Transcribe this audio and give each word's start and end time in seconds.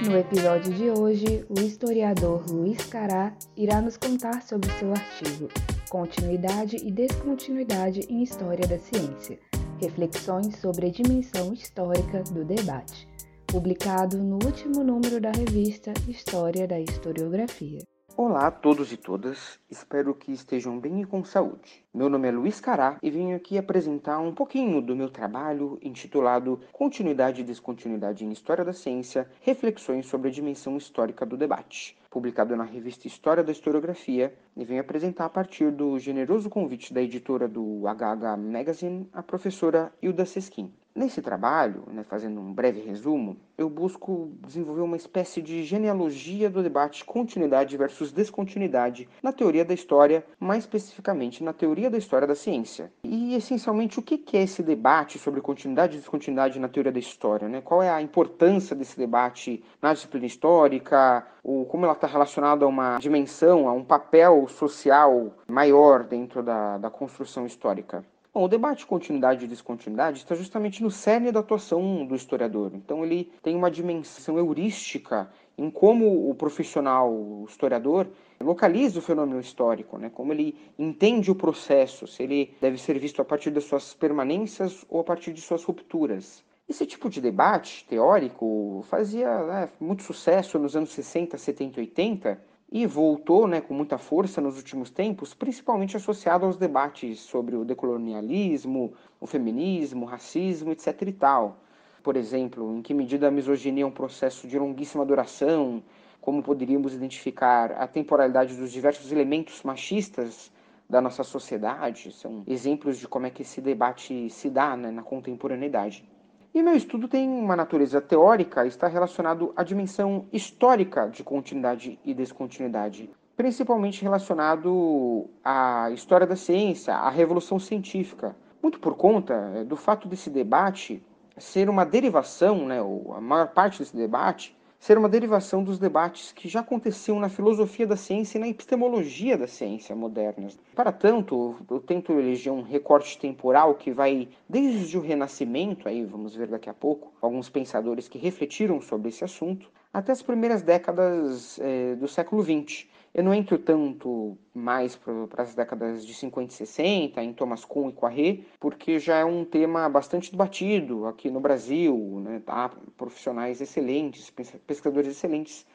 No 0.00 0.16
episódio 0.16 0.72
de 0.72 0.90
hoje, 0.90 1.44
o 1.48 1.60
historiador 1.60 2.44
Luiz 2.50 2.84
Cará 2.86 3.36
irá 3.56 3.80
nos 3.80 3.96
contar 3.96 4.42
sobre 4.42 4.70
seu 4.72 4.90
artigo 4.90 5.48
Continuidade 5.90 6.76
e 6.76 6.90
Descontinuidade 6.90 8.00
em 8.08 8.22
História 8.22 8.66
da 8.66 8.78
Ciência 8.78 9.38
Reflexões 9.80 10.56
sobre 10.56 10.86
a 10.86 10.90
dimensão 10.90 11.52
histórica 11.52 12.22
do 12.22 12.44
debate, 12.44 13.06
publicado 13.46 14.16
no 14.18 14.38
último 14.44 14.82
número 14.82 15.20
da 15.20 15.30
revista 15.30 15.92
História 16.08 16.66
da 16.66 16.80
Historiografia. 16.80 17.80
Olá 18.14 18.48
a 18.48 18.50
todos 18.50 18.92
e 18.92 18.98
todas, 18.98 19.58
espero 19.70 20.14
que 20.14 20.32
estejam 20.32 20.78
bem 20.78 21.00
e 21.00 21.04
com 21.06 21.24
saúde. 21.24 21.82
Meu 21.94 22.10
nome 22.10 22.28
é 22.28 22.30
Luiz 22.30 22.60
Cará 22.60 22.98
e 23.02 23.10
venho 23.10 23.34
aqui 23.34 23.56
apresentar 23.56 24.18
um 24.18 24.34
pouquinho 24.34 24.82
do 24.82 24.94
meu 24.94 25.08
trabalho 25.08 25.78
intitulado 25.80 26.60
Continuidade 26.72 27.40
e 27.40 27.44
Descontinuidade 27.44 28.22
em 28.22 28.30
História 28.30 28.66
da 28.66 28.74
Ciência 28.74 29.30
Reflexões 29.40 30.04
sobre 30.04 30.28
a 30.28 30.30
Dimensão 30.30 30.76
Histórica 30.76 31.24
do 31.24 31.38
Debate, 31.38 31.96
publicado 32.10 32.54
na 32.54 32.64
revista 32.64 33.06
História 33.06 33.42
da 33.42 33.50
Historiografia, 33.50 34.34
e 34.54 34.62
venho 34.62 34.82
apresentar 34.82 35.24
a 35.24 35.30
partir 35.30 35.72
do 35.72 35.98
generoso 35.98 36.50
convite 36.50 36.92
da 36.92 37.00
editora 37.00 37.48
do 37.48 37.84
HH 37.86 38.36
Magazine, 38.36 39.08
a 39.14 39.22
professora 39.22 39.90
Hilda 40.02 40.26
Sesquim. 40.26 40.70
Nesse 40.94 41.22
trabalho, 41.22 41.84
né, 41.90 42.04
fazendo 42.04 42.38
um 42.38 42.52
breve 42.52 42.80
resumo, 42.80 43.38
eu 43.56 43.70
busco 43.70 44.30
desenvolver 44.46 44.82
uma 44.82 44.96
espécie 44.96 45.40
de 45.40 45.64
genealogia 45.64 46.50
do 46.50 46.62
debate 46.62 47.02
continuidade 47.02 47.78
versus 47.78 48.12
descontinuidade 48.12 49.08
na 49.22 49.32
teoria 49.32 49.64
da 49.64 49.72
história, 49.72 50.22
mais 50.38 50.64
especificamente 50.64 51.42
na 51.42 51.54
teoria 51.54 51.88
da 51.88 51.96
história 51.96 52.26
da 52.26 52.34
ciência. 52.34 52.92
E, 53.02 53.34
essencialmente, 53.34 53.98
o 53.98 54.02
que 54.02 54.36
é 54.36 54.42
esse 54.42 54.62
debate 54.62 55.18
sobre 55.18 55.40
continuidade 55.40 55.96
e 55.96 56.00
descontinuidade 56.00 56.60
na 56.60 56.68
teoria 56.68 56.92
da 56.92 56.98
história? 56.98 57.48
Né? 57.48 57.62
Qual 57.62 57.82
é 57.82 57.88
a 57.88 58.02
importância 58.02 58.76
desse 58.76 58.98
debate 58.98 59.64
na 59.80 59.94
disciplina 59.94 60.26
histórica? 60.26 61.26
Ou 61.42 61.64
como 61.64 61.84
ela 61.84 61.94
está 61.94 62.06
relacionada 62.06 62.66
a 62.66 62.68
uma 62.68 62.98
dimensão, 62.98 63.66
a 63.66 63.72
um 63.72 63.84
papel 63.84 64.46
social 64.46 65.32
maior 65.48 66.04
dentro 66.04 66.42
da, 66.42 66.76
da 66.76 66.90
construção 66.90 67.46
histórica? 67.46 68.04
Bom, 68.34 68.44
o 68.44 68.48
debate 68.48 68.78
de 68.78 68.86
continuidade 68.86 69.44
e 69.44 69.48
descontinuidade 69.48 70.20
está 70.20 70.34
justamente 70.34 70.82
no 70.82 70.90
cerne 70.90 71.30
da 71.30 71.40
atuação 71.40 72.06
do 72.06 72.14
historiador. 72.14 72.72
Então, 72.74 73.04
ele 73.04 73.30
tem 73.42 73.54
uma 73.54 73.70
dimensão 73.70 74.38
heurística 74.38 75.30
em 75.58 75.70
como 75.70 76.30
o 76.30 76.34
profissional, 76.34 77.12
o 77.12 77.44
historiador, 77.46 78.08
localiza 78.40 79.00
o 79.00 79.02
fenômeno 79.02 79.38
histórico, 79.38 79.98
né? 79.98 80.08
como 80.08 80.32
ele 80.32 80.56
entende 80.78 81.30
o 81.30 81.34
processo, 81.34 82.06
se 82.06 82.22
ele 82.22 82.54
deve 82.58 82.78
ser 82.78 82.98
visto 82.98 83.20
a 83.20 83.24
partir 83.24 83.50
das 83.50 83.64
suas 83.64 83.92
permanências 83.92 84.82
ou 84.88 85.02
a 85.02 85.04
partir 85.04 85.34
de 85.34 85.42
suas 85.42 85.62
rupturas. 85.62 86.42
Esse 86.66 86.86
tipo 86.86 87.10
de 87.10 87.20
debate 87.20 87.84
teórico 87.86 88.82
fazia 88.88 89.44
né, 89.44 89.68
muito 89.78 90.02
sucesso 90.04 90.58
nos 90.58 90.74
anos 90.74 90.90
60, 90.92 91.36
70 91.36 91.78
e 91.78 91.82
80, 91.82 92.40
e 92.74 92.86
voltou 92.86 93.46
né, 93.46 93.60
com 93.60 93.74
muita 93.74 93.98
força 93.98 94.40
nos 94.40 94.56
últimos 94.56 94.88
tempos, 94.88 95.34
principalmente 95.34 95.94
associado 95.94 96.46
aos 96.46 96.56
debates 96.56 97.20
sobre 97.20 97.54
o 97.54 97.66
decolonialismo, 97.66 98.94
o 99.20 99.26
feminismo, 99.26 100.06
o 100.06 100.08
racismo, 100.08 100.72
etc. 100.72 101.02
e 101.02 101.12
tal. 101.12 101.58
Por 102.02 102.16
exemplo, 102.16 102.74
em 102.74 102.80
que 102.80 102.94
medida 102.94 103.28
a 103.28 103.30
misoginia 103.30 103.84
é 103.84 103.86
um 103.86 103.90
processo 103.90 104.48
de 104.48 104.58
longuíssima 104.58 105.04
duração, 105.04 105.82
como 106.18 106.42
poderíamos 106.42 106.94
identificar 106.94 107.72
a 107.72 107.86
temporalidade 107.86 108.56
dos 108.56 108.72
diversos 108.72 109.12
elementos 109.12 109.62
machistas 109.62 110.50
da 110.88 111.00
nossa 111.00 111.22
sociedade, 111.22 112.10
são 112.12 112.42
exemplos 112.46 112.98
de 112.98 113.06
como 113.06 113.26
é 113.26 113.30
que 113.30 113.42
esse 113.42 113.60
debate 113.60 114.30
se 114.30 114.48
dá 114.48 114.76
né, 114.76 114.90
na 114.90 115.02
contemporaneidade. 115.02 116.08
E 116.54 116.62
meu 116.62 116.74
estudo 116.74 117.08
tem 117.08 117.26
uma 117.26 117.56
natureza 117.56 117.98
teórica, 117.98 118.66
está 118.66 118.86
relacionado 118.86 119.54
à 119.56 119.62
dimensão 119.62 120.26
histórica 120.30 121.08
de 121.08 121.24
continuidade 121.24 121.98
e 122.04 122.12
descontinuidade, 122.12 123.08
principalmente 123.34 124.02
relacionado 124.02 125.30
à 125.42 125.90
história 125.92 126.26
da 126.26 126.36
ciência, 126.36 126.94
à 126.94 127.08
revolução 127.08 127.58
científica. 127.58 128.36
Muito 128.62 128.78
por 128.80 128.96
conta 128.96 129.32
eh, 129.54 129.64
do 129.64 129.76
fato 129.76 130.06
desse 130.06 130.28
debate 130.28 131.02
ser 131.38 131.70
uma 131.70 131.86
derivação, 131.86 132.66
né, 132.66 132.82
ou 132.82 133.14
a 133.14 133.20
maior 133.20 133.48
parte 133.48 133.78
desse 133.78 133.96
debate, 133.96 134.54
ser 134.82 134.98
uma 134.98 135.08
derivação 135.08 135.62
dos 135.62 135.78
debates 135.78 136.32
que 136.32 136.48
já 136.48 136.58
aconteciam 136.58 137.20
na 137.20 137.28
filosofia 137.28 137.86
da 137.86 137.96
ciência 137.96 138.36
e 138.36 138.40
na 138.40 138.48
epistemologia 138.48 139.38
da 139.38 139.46
ciência 139.46 139.94
modernas. 139.94 140.58
Para 140.74 140.90
tanto, 140.90 141.54
eu 141.70 141.78
tento 141.78 142.10
eleger 142.18 142.52
um 142.52 142.62
recorte 142.62 143.16
temporal 143.16 143.76
que 143.76 143.92
vai 143.92 144.28
desde 144.48 144.98
o 144.98 145.00
Renascimento, 145.00 145.88
aí 145.88 146.04
vamos 146.04 146.34
ver 146.34 146.48
daqui 146.48 146.68
a 146.68 146.74
pouco, 146.74 147.12
alguns 147.22 147.48
pensadores 147.48 148.08
que 148.08 148.18
refletiram 148.18 148.80
sobre 148.80 149.10
esse 149.10 149.22
assunto, 149.22 149.70
até 149.94 150.10
as 150.10 150.20
primeiras 150.20 150.62
décadas 150.62 151.60
eh, 151.62 151.94
do 151.94 152.08
século 152.08 152.42
XX, 152.42 152.88
eu 153.14 153.22
não 153.22 153.34
entro 153.34 153.58
tanto 153.58 154.38
mais 154.54 154.96
para 154.96 155.42
as 155.42 155.54
décadas 155.54 156.06
de 156.06 156.14
50 156.14 156.52
e 156.52 156.56
60, 156.56 157.22
em 157.22 157.32
Thomas 157.34 157.64
Kuhn 157.64 157.90
e 157.90 157.92
Poiré, 157.92 158.38
porque 158.58 158.98
já 158.98 159.18
é 159.18 159.24
um 159.24 159.44
tema 159.44 159.88
bastante 159.88 160.30
debatido 160.30 161.06
aqui 161.06 161.30
no 161.30 161.40
Brasil. 161.40 162.22
Né? 162.24 162.42
Há 162.46 162.70
profissionais 162.96 163.60
excelentes, 163.60 164.30
pesquisadores 164.30 165.08
excelentes 165.08 165.66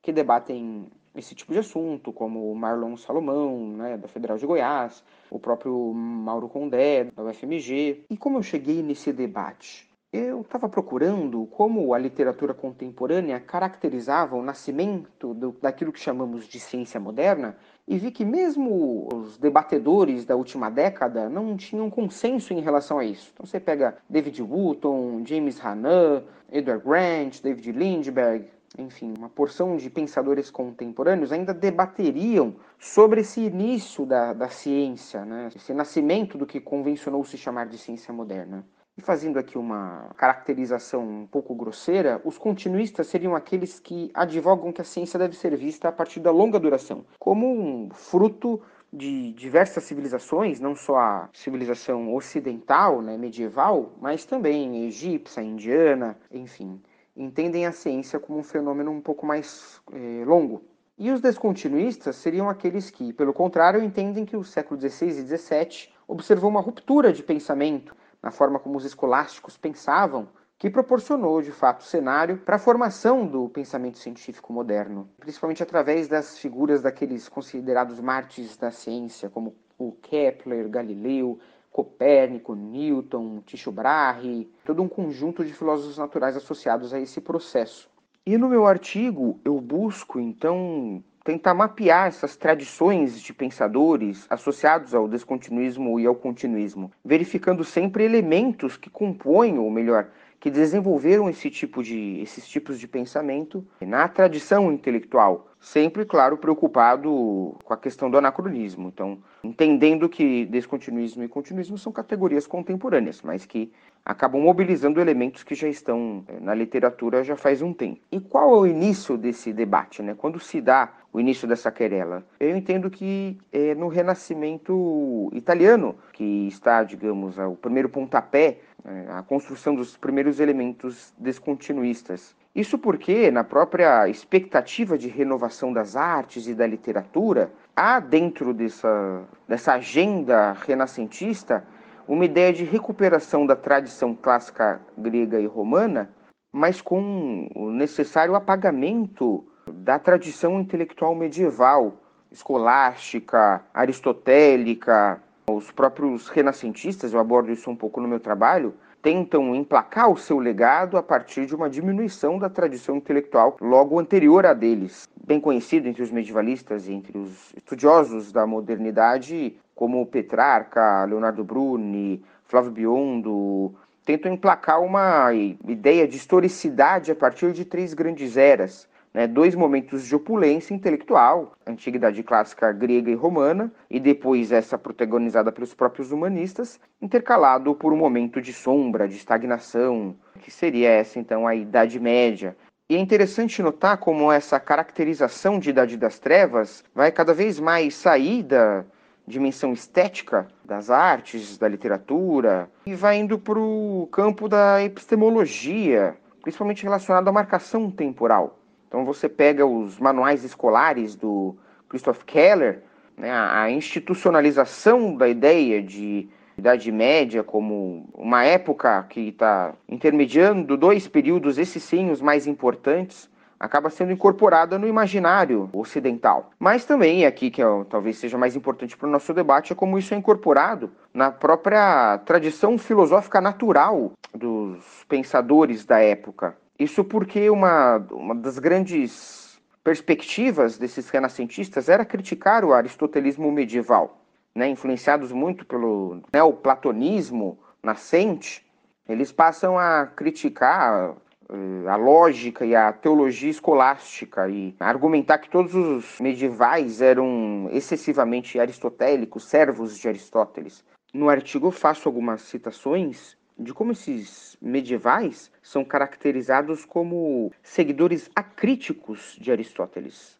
que 0.00 0.12
debatem 0.12 0.86
esse 1.16 1.34
tipo 1.34 1.52
de 1.52 1.60
assunto, 1.60 2.12
como 2.12 2.50
o 2.50 2.54
Marlon 2.54 2.96
Salomão, 2.96 3.68
né, 3.68 3.96
da 3.96 4.08
Federal 4.08 4.36
de 4.36 4.44
Goiás, 4.44 5.02
o 5.30 5.38
próprio 5.38 5.92
Mauro 5.94 6.48
Condé, 6.48 7.04
da 7.04 7.22
UFMG. 7.24 8.04
E 8.10 8.16
como 8.16 8.38
eu 8.38 8.42
cheguei 8.42 8.82
nesse 8.82 9.12
debate? 9.12 9.88
Eu 10.16 10.42
estava 10.42 10.68
procurando 10.68 11.44
como 11.46 11.92
a 11.92 11.98
literatura 11.98 12.54
contemporânea 12.54 13.40
caracterizava 13.40 14.36
o 14.36 14.44
nascimento 14.44 15.34
do, 15.34 15.56
daquilo 15.60 15.90
que 15.90 15.98
chamamos 15.98 16.46
de 16.46 16.60
ciência 16.60 17.00
moderna 17.00 17.56
e 17.84 17.98
vi 17.98 18.12
que 18.12 18.24
mesmo 18.24 19.08
os 19.12 19.36
debatedores 19.36 20.24
da 20.24 20.36
última 20.36 20.70
década 20.70 21.28
não 21.28 21.56
tinham 21.56 21.90
consenso 21.90 22.54
em 22.54 22.60
relação 22.60 23.00
a 23.00 23.04
isso. 23.04 23.32
Então 23.34 23.44
você 23.44 23.58
pega 23.58 23.96
David 24.08 24.40
Wootton, 24.40 25.24
James 25.26 25.58
Hanan, 25.60 26.22
Edward 26.48 26.84
Grant, 26.86 27.42
David 27.42 27.72
Lindbergh, 27.72 28.46
enfim, 28.78 29.14
uma 29.18 29.28
porção 29.28 29.76
de 29.76 29.90
pensadores 29.90 30.48
contemporâneos 30.48 31.32
ainda 31.32 31.52
debateriam 31.52 32.54
sobre 32.78 33.22
esse 33.22 33.40
início 33.40 34.06
da, 34.06 34.32
da 34.32 34.48
ciência, 34.48 35.24
né? 35.24 35.48
esse 35.56 35.74
nascimento 35.74 36.38
do 36.38 36.46
que 36.46 36.60
convencionou 36.60 37.24
se 37.24 37.36
chamar 37.36 37.66
de 37.66 37.76
ciência 37.76 38.14
moderna. 38.14 38.64
E 38.96 39.02
fazendo 39.02 39.40
aqui 39.40 39.58
uma 39.58 40.10
caracterização 40.16 41.02
um 41.02 41.26
pouco 41.26 41.52
grosseira, 41.52 42.22
os 42.24 42.38
continuistas 42.38 43.08
seriam 43.08 43.34
aqueles 43.34 43.80
que 43.80 44.08
advogam 44.14 44.72
que 44.72 44.80
a 44.80 44.84
ciência 44.84 45.18
deve 45.18 45.34
ser 45.36 45.56
vista 45.56 45.88
a 45.88 45.92
partir 45.92 46.20
da 46.20 46.30
longa 46.30 46.60
duração, 46.60 47.04
como 47.18 47.44
um 47.44 47.90
fruto 47.90 48.62
de 48.92 49.32
diversas 49.32 49.82
civilizações, 49.82 50.60
não 50.60 50.76
só 50.76 50.96
a 50.96 51.28
civilização 51.32 52.14
ocidental, 52.14 53.02
né, 53.02 53.18
medieval, 53.18 53.96
mas 54.00 54.24
também 54.24 54.86
egípcia, 54.86 55.42
indiana, 55.42 56.16
enfim, 56.30 56.80
entendem 57.16 57.66
a 57.66 57.72
ciência 57.72 58.20
como 58.20 58.38
um 58.38 58.44
fenômeno 58.44 58.92
um 58.92 59.00
pouco 59.00 59.26
mais 59.26 59.80
eh, 59.92 60.22
longo. 60.24 60.62
E 60.96 61.10
os 61.10 61.20
descontinuistas 61.20 62.14
seriam 62.14 62.48
aqueles 62.48 62.88
que, 62.88 63.12
pelo 63.12 63.32
contrário, 63.32 63.82
entendem 63.82 64.24
que 64.24 64.36
o 64.36 64.44
século 64.44 64.80
XVI 64.80 65.08
e 65.08 65.36
XVII 65.36 65.88
observou 66.06 66.48
uma 66.48 66.60
ruptura 66.60 67.12
de 67.12 67.24
pensamento 67.24 67.96
na 68.24 68.30
forma 68.30 68.58
como 68.58 68.78
os 68.78 68.86
escolásticos 68.86 69.58
pensavam, 69.58 70.26
que 70.58 70.70
proporcionou 70.70 71.42
de 71.42 71.52
fato 71.52 71.82
o 71.82 71.84
cenário 71.84 72.38
para 72.38 72.56
a 72.56 72.58
formação 72.58 73.26
do 73.26 73.50
pensamento 73.50 73.98
científico 73.98 74.50
moderno, 74.50 75.10
principalmente 75.20 75.62
através 75.62 76.08
das 76.08 76.38
figuras 76.38 76.80
daqueles 76.80 77.28
considerados 77.28 78.00
mártires 78.00 78.56
da 78.56 78.70
ciência, 78.70 79.28
como 79.28 79.54
o 79.76 79.92
Kepler, 79.92 80.70
Galileu, 80.70 81.38
Copérnico, 81.70 82.54
Newton, 82.54 83.42
Tycho 83.44 83.70
Brahe, 83.70 84.50
todo 84.64 84.82
um 84.82 84.88
conjunto 84.88 85.44
de 85.44 85.52
filósofos 85.52 85.98
naturais 85.98 86.34
associados 86.34 86.94
a 86.94 86.98
esse 86.98 87.20
processo. 87.20 87.90
E 88.24 88.38
no 88.38 88.48
meu 88.48 88.66
artigo 88.66 89.38
eu 89.44 89.60
busco 89.60 90.18
então 90.18 91.04
tentar 91.24 91.54
mapear 91.54 92.08
essas 92.08 92.36
tradições 92.36 93.18
de 93.18 93.32
pensadores 93.32 94.26
associados 94.28 94.94
ao 94.94 95.08
descontinuismo 95.08 95.98
e 95.98 96.06
ao 96.06 96.14
continuismo, 96.14 96.92
verificando 97.02 97.64
sempre 97.64 98.04
elementos 98.04 98.76
que 98.76 98.90
compõem, 98.90 99.58
ou 99.58 99.70
melhor, 99.70 100.08
que 100.38 100.50
desenvolveram 100.50 101.30
esse 101.30 101.48
tipo 101.50 101.82
de, 101.82 102.20
esses 102.20 102.46
tipos 102.46 102.78
de 102.78 102.86
pensamento 102.86 103.66
na 103.80 104.06
tradição 104.06 104.70
intelectual, 104.70 105.48
sempre, 105.64 106.04
claro, 106.04 106.36
preocupado 106.36 107.56
com 107.64 107.72
a 107.72 107.76
questão 107.76 108.10
do 108.10 108.18
anacronismo. 108.18 108.88
Então, 108.88 109.18
entendendo 109.42 110.10
que 110.10 110.44
descontinuismo 110.44 111.24
e 111.24 111.28
continuismo 111.28 111.78
são 111.78 111.90
categorias 111.90 112.46
contemporâneas, 112.46 113.22
mas 113.22 113.46
que 113.46 113.72
acabam 114.04 114.42
mobilizando 114.42 115.00
elementos 115.00 115.42
que 115.42 115.54
já 115.54 115.66
estão 115.66 116.22
eh, 116.28 116.38
na 116.38 116.54
literatura 116.54 117.24
já 117.24 117.34
faz 117.34 117.62
um 117.62 117.72
tempo. 117.72 117.98
E 118.12 118.20
qual 118.20 118.54
é 118.54 118.58
o 118.58 118.66
início 118.66 119.16
desse 119.16 119.54
debate? 119.54 120.02
Né? 120.02 120.14
Quando 120.14 120.38
se 120.38 120.60
dá 120.60 120.92
o 121.10 121.18
início 121.18 121.48
dessa 121.48 121.72
querela? 121.72 122.22
Eu 122.38 122.54
entendo 122.54 122.90
que 122.90 123.38
é 123.50 123.74
no 123.74 123.88
Renascimento 123.88 125.30
italiano 125.32 125.96
que 126.12 126.46
está, 126.46 126.84
digamos, 126.84 127.38
o 127.38 127.56
primeiro 127.56 127.88
pontapé, 127.88 128.58
né, 128.84 129.06
a 129.08 129.22
construção 129.22 129.74
dos 129.74 129.96
primeiros 129.96 130.40
elementos 130.40 131.14
descontinuistas. 131.16 132.36
Isso 132.54 132.78
porque, 132.78 133.32
na 133.32 133.42
própria 133.42 134.08
expectativa 134.08 134.96
de 134.96 135.08
renovação 135.08 135.72
das 135.72 135.96
artes 135.96 136.46
e 136.46 136.54
da 136.54 136.64
literatura, 136.64 137.50
há 137.74 137.98
dentro 137.98 138.54
dessa, 138.54 139.24
dessa 139.48 139.72
agenda 139.72 140.52
renascentista 140.52 141.64
uma 142.06 142.24
ideia 142.24 142.52
de 142.52 142.64
recuperação 142.64 143.44
da 143.44 143.56
tradição 143.56 144.14
clássica 144.14 144.80
grega 144.96 145.40
e 145.40 145.46
romana, 145.46 146.10
mas 146.52 146.80
com 146.80 147.48
o 147.56 147.70
necessário 147.70 148.36
apagamento 148.36 149.44
da 149.66 149.98
tradição 149.98 150.60
intelectual 150.60 151.14
medieval, 151.14 151.94
escolástica, 152.30 153.64
aristotélica. 153.74 155.20
Os 155.50 155.72
próprios 155.72 156.28
renascentistas, 156.28 157.12
eu 157.12 157.18
abordo 157.18 157.50
isso 157.50 157.68
um 157.68 157.76
pouco 157.76 158.00
no 158.00 158.06
meu 158.06 158.20
trabalho, 158.20 158.74
tentam 159.04 159.54
emplacar 159.54 160.10
o 160.10 160.16
seu 160.16 160.38
legado 160.38 160.96
a 160.96 161.02
partir 161.02 161.44
de 161.44 161.54
uma 161.54 161.68
diminuição 161.68 162.38
da 162.38 162.48
tradição 162.48 162.96
intelectual 162.96 163.54
logo 163.60 164.00
anterior 164.00 164.46
a 164.46 164.54
deles. 164.54 165.06
Bem 165.26 165.38
conhecido 165.38 165.86
entre 165.86 166.02
os 166.02 166.10
medievalistas 166.10 166.88
e 166.88 166.94
entre 166.94 167.18
os 167.18 167.52
estudiosos 167.54 168.32
da 168.32 168.46
modernidade, 168.46 169.58
como 169.74 170.06
Petrarca, 170.06 171.04
Leonardo 171.04 171.44
Bruni, 171.44 172.24
Flávio 172.46 172.70
Biondo, 172.70 173.74
tentam 174.06 174.32
emplacar 174.32 174.80
uma 174.80 175.34
ideia 175.34 176.08
de 176.08 176.16
historicidade 176.16 177.12
a 177.12 177.14
partir 177.14 177.52
de 177.52 177.66
três 177.66 177.92
grandes 177.92 178.38
eras 178.38 178.88
né, 179.14 179.28
dois 179.28 179.54
momentos 179.54 180.04
de 180.08 180.16
opulência 180.16 180.74
intelectual, 180.74 181.52
antiguidade 181.64 182.20
clássica 182.24 182.72
grega 182.72 183.08
e 183.08 183.14
romana, 183.14 183.72
e 183.88 184.00
depois 184.00 184.50
essa 184.50 184.76
protagonizada 184.76 185.52
pelos 185.52 185.72
próprios 185.72 186.10
humanistas, 186.10 186.80
intercalado 187.00 187.72
por 187.76 187.92
um 187.92 187.96
momento 187.96 188.42
de 188.42 188.52
sombra, 188.52 189.06
de 189.06 189.14
estagnação, 189.14 190.16
que 190.40 190.50
seria 190.50 190.90
essa 190.90 191.20
então 191.20 191.46
a 191.46 191.54
Idade 191.54 192.00
Média. 192.00 192.56
E 192.90 192.96
é 192.96 192.98
interessante 192.98 193.62
notar 193.62 193.98
como 193.98 194.30
essa 194.30 194.58
caracterização 194.58 195.60
de 195.60 195.70
Idade 195.70 195.96
das 195.96 196.18
Trevas 196.18 196.84
vai 196.92 197.12
cada 197.12 197.32
vez 197.32 197.60
mais 197.60 197.94
sair 197.94 198.42
da 198.42 198.84
dimensão 199.26 199.72
estética 199.72 200.48
das 200.64 200.90
artes, 200.90 201.56
da 201.56 201.66
literatura, 201.66 202.68
e 202.84 202.94
vai 202.94 203.16
indo 203.16 203.38
para 203.38 203.58
o 203.58 204.06
campo 204.12 204.48
da 204.48 204.82
epistemologia, 204.82 206.14
principalmente 206.42 206.82
relacionado 206.82 207.28
à 207.28 207.32
marcação 207.32 207.90
temporal. 207.90 208.58
Então 208.94 209.04
você 209.04 209.28
pega 209.28 209.66
os 209.66 209.98
manuais 209.98 210.44
escolares 210.44 211.16
do 211.16 211.56
Christoph 211.88 212.22
Keller, 212.22 212.84
né, 213.18 213.28
a 213.28 213.68
institucionalização 213.68 215.16
da 215.16 215.26
ideia 215.26 215.82
de 215.82 216.28
Idade 216.56 216.92
Média 216.92 217.42
como 217.42 218.08
uma 218.14 218.44
época 218.44 219.02
que 219.10 219.30
está 219.30 219.74
intermediando 219.88 220.76
dois 220.76 221.08
períodos, 221.08 221.58
esses 221.58 221.82
sim 221.82 222.12
os 222.12 222.20
mais 222.20 222.46
importantes, 222.46 223.28
acaba 223.58 223.90
sendo 223.90 224.12
incorporada 224.12 224.78
no 224.78 224.86
imaginário 224.86 225.68
ocidental. 225.72 226.52
Mas 226.56 226.84
também, 226.84 227.26
aqui 227.26 227.50
que 227.50 227.60
é, 227.60 227.66
talvez 227.90 228.18
seja 228.18 228.38
mais 228.38 228.54
importante 228.54 228.96
para 228.96 229.08
o 229.08 229.10
nosso 229.10 229.34
debate, 229.34 229.72
é 229.72 229.76
como 229.76 229.98
isso 229.98 230.14
é 230.14 230.16
incorporado 230.16 230.92
na 231.12 231.32
própria 231.32 232.16
tradição 232.18 232.78
filosófica 232.78 233.40
natural 233.40 234.12
dos 234.32 235.04
pensadores 235.08 235.84
da 235.84 235.98
época. 235.98 236.56
Isso 236.78 237.04
porque 237.04 237.48
uma, 237.50 237.98
uma 238.10 238.34
das 238.34 238.58
grandes 238.58 239.60
perspectivas 239.82 240.78
desses 240.78 241.08
renascentistas 241.10 241.88
era 241.88 242.04
criticar 242.04 242.64
o 242.64 242.72
aristotelismo 242.72 243.52
medieval, 243.52 244.20
né? 244.54 244.68
influenciados 244.68 245.30
muito 245.30 245.66
pelo 245.66 246.22
neoplatonismo 246.32 247.58
nascente, 247.82 248.64
eles 249.06 249.30
passam 249.30 249.78
a 249.78 250.06
criticar 250.06 251.10
uh, 251.10 251.88
a 251.88 251.96
lógica 251.96 252.64
e 252.64 252.74
a 252.74 252.90
teologia 252.92 253.50
escolástica 253.50 254.48
e 254.48 254.74
argumentar 254.80 255.38
que 255.38 255.50
todos 255.50 255.74
os 255.74 256.18
medievais 256.18 257.02
eram 257.02 257.68
excessivamente 257.70 258.58
aristotélicos, 258.58 259.44
servos 259.44 259.98
de 259.98 260.08
Aristóteles. 260.08 260.82
No 261.12 261.28
artigo 261.28 261.70
faço 261.70 262.08
algumas 262.08 262.40
citações 262.40 263.36
de 263.58 263.72
como 263.72 263.92
esses 263.92 264.56
medievais 264.60 265.50
são 265.62 265.84
caracterizados 265.84 266.84
como 266.84 267.52
seguidores 267.62 268.30
acríticos 268.34 269.36
de 269.40 269.52
Aristóteles. 269.52 270.38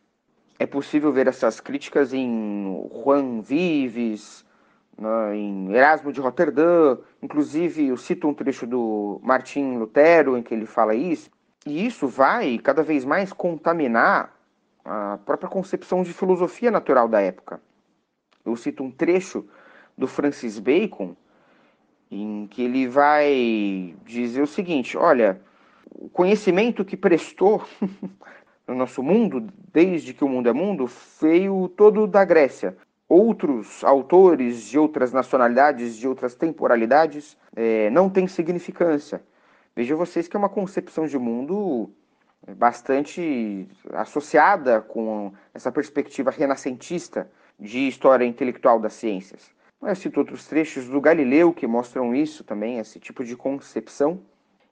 É 0.59 0.67
possível 0.67 1.13
ver 1.13 1.27
essas 1.27 1.61
críticas 1.61 2.13
em 2.13 2.89
Juan 2.93 3.41
Vives, 3.41 4.45
né, 4.97 5.37
em 5.37 5.73
Erasmo 5.73 6.13
de 6.13 6.21
Roterdã, 6.21 6.99
inclusive 7.23 7.89
eu 7.89 7.97
cito 7.97 8.29
um 8.29 8.35
trecho 8.35 8.67
do 8.67 9.21
Martim 9.23 9.77
Lutero 9.77 10.37
em 10.37 10.43
que 10.43 10.55
ele 10.55 10.67
fala 10.67 10.95
isso, 10.95 11.31
e 11.67 11.87
isso 11.87 12.07
vai 12.07 12.59
cada 12.59 12.83
vez 12.83 13.05
mais 13.05 13.33
contaminar 13.33 14.35
a 14.85 15.19
própria 15.25 15.49
concepção 15.49 16.03
de 16.03 16.13
filosofia 16.13 16.71
natural 16.71 17.09
da 17.09 17.21
época. 17.21 17.61
Eu 18.45 18.55
cito 18.57 18.85
um 18.85 18.91
trecho 18.91 19.49
do 19.97 20.07
Francis 20.07 20.59
Bacon, 20.59 21.17
em 22.15 22.47
que 22.47 22.63
ele 22.63 22.87
vai 22.87 23.95
dizer 24.05 24.43
o 24.43 24.47
seguinte: 24.47 24.97
olha, 24.97 25.41
o 25.91 26.09
conhecimento 26.09 26.85
que 26.85 26.97
prestou 26.97 27.65
no 28.67 28.75
nosso 28.75 29.03
mundo, 29.03 29.49
desde 29.73 30.15
que 30.15 30.25
o 30.25 30.29
mundo 30.29 30.49
é 30.49 30.53
mundo, 30.53 30.89
veio 31.21 31.69
todo 31.69 32.07
da 32.07 32.25
Grécia. 32.25 32.77
Outros 33.09 33.85
autores 33.85 34.63
de 34.63 34.79
outras 34.79 35.13
nacionalidades, 35.13 35.97
de 35.97 36.09
outras 36.09 36.35
temporalidades, 36.35 37.37
é, 37.55 37.91
não 37.91 38.09
têm 38.09 38.27
significância. 38.27 39.23
Vejam 39.77 39.99
vocês 39.99 40.27
que 40.27 40.37
é 40.37 40.39
uma 40.39 40.49
concepção 40.49 41.07
de 41.07 41.19
mundo 41.19 41.91
bastante 42.57 43.69
associada 43.93 44.81
com 44.81 45.33
essa 45.53 45.71
perspectiva 45.73 46.31
renascentista 46.31 47.31
de 47.59 47.89
história 47.89 48.25
intelectual 48.25 48.81
das 48.81 48.95
ciências. 48.95 49.54
Eu 49.87 49.95
cito 49.95 50.19
outros 50.19 50.47
trechos 50.47 50.87
do 50.87 50.99
Galileu 50.99 51.53
que 51.53 51.67
mostram 51.67 52.15
isso 52.15 52.43
também, 52.43 52.79
esse 52.79 52.99
tipo 52.99 53.23
de 53.23 53.37
concepção. 53.37 54.19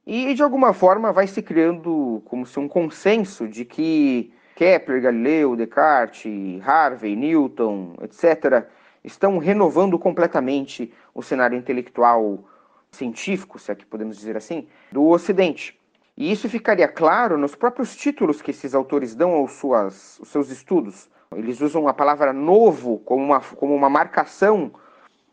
E 0.07 0.33
de 0.33 0.43
alguma 0.43 0.73
forma 0.73 1.13
vai 1.13 1.27
se 1.27 1.43
criando 1.43 2.23
como 2.25 2.47
se 2.47 2.59
um 2.59 2.67
consenso 2.67 3.47
de 3.47 3.67
que 3.67 4.33
Kepler, 4.57 5.03
Galileu, 5.03 5.55
Descartes, 5.55 6.67
Harvey, 6.67 7.15
Newton, 7.15 7.95
etc., 8.01 8.67
estão 9.05 9.37
renovando 9.37 9.99
completamente 9.99 10.91
o 11.15 11.23
cenário 11.23 11.59
intelectual 11.59 12.45
científico, 12.91 13.59
se 13.59 13.71
é 13.71 13.75
que 13.75 13.85
podemos 13.85 14.17
dizer 14.17 14.37
assim, 14.37 14.67
do 14.91 15.07
Ocidente. 15.09 15.79
E 16.17 16.33
isso 16.33 16.49
ficaria 16.49 16.89
claro 16.89 17.37
nos 17.37 17.55
próprios 17.55 17.95
títulos 17.95 18.41
que 18.41 18.51
esses 18.51 18.75
autores 18.75 19.15
dão 19.15 19.33
aos, 19.33 19.53
suas, 19.53 20.17
aos 20.21 20.29
seus 20.29 20.49
estudos. 20.49 21.11
Eles 21.37 21.61
usam 21.61 21.87
a 21.87 21.93
palavra 21.93 22.33
novo 22.33 22.99
como 23.01 23.23
uma, 23.23 23.41
como 23.41 23.75
uma 23.75 23.91
marcação 23.91 24.73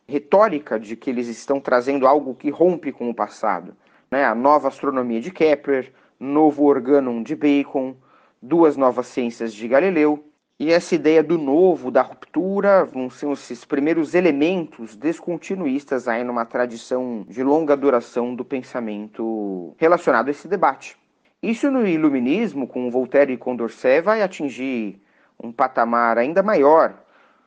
retórica 0.10 0.80
de 0.80 0.96
que 0.96 1.10
eles 1.10 1.28
estão 1.28 1.60
trazendo 1.60 2.08
algo 2.08 2.34
que 2.34 2.50
rompe 2.50 2.92
com 2.92 3.10
o 3.10 3.14
passado. 3.14 3.76
Né? 4.10 4.26
A 4.26 4.34
nova 4.34 4.68
astronomia 4.68 5.22
de 5.22 5.32
Kepler, 5.32 5.94
novo 6.20 6.66
organum 6.66 7.22
de 7.22 7.36
Bacon, 7.36 7.96
duas 8.42 8.76
novas 8.76 9.08
ciências 9.08 9.54
de 9.54 9.68
Galileu. 9.68 10.26
E 10.60 10.74
essa 10.74 10.94
ideia 10.94 11.24
do 11.24 11.38
novo, 11.38 11.90
da 11.90 12.02
ruptura, 12.02 12.84
vão 12.84 13.10
ser 13.10 13.32
esses 13.32 13.64
primeiros 13.64 14.14
elementos 14.14 14.98
descontinuistas 14.98 16.06
aí 16.06 16.22
numa 16.22 16.44
tradição 16.44 17.26
de 17.30 17.42
longa 17.44 17.78
duração 17.78 18.36
do 18.36 18.44
pensamento 18.44 19.74
relacionado 19.78 20.28
a 20.28 20.32
esse 20.32 20.50
debate. 20.50 20.98
Isso 21.42 21.72
no 21.72 21.88
iluminismo, 21.88 22.68
com 22.68 22.92
Voltaire 22.92 23.32
e 23.32 23.38
Condorcet, 23.38 24.02
vai 24.02 24.22
atingir 24.22 25.02
um 25.42 25.50
patamar 25.50 26.18
ainda 26.18 26.44
maior, 26.44 26.94